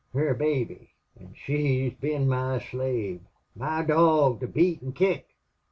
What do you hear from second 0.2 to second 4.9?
baby!... An' she's been my slave my dog to beat